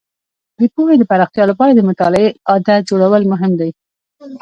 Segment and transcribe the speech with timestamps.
[0.59, 3.69] د پوهې د پراختیا لپاره د مطالعې عادت جوړول مهم دي.